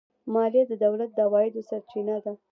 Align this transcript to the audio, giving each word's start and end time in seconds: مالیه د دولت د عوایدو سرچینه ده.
مالیه 0.33 0.63
د 0.67 0.73
دولت 0.85 1.09
د 1.13 1.19
عوایدو 1.27 1.67
سرچینه 1.69 2.15
ده. 2.23 2.33